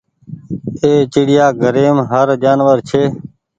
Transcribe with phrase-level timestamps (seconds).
[0.81, 3.03] اي چڙيا گهريم هر جآنور ڇي۔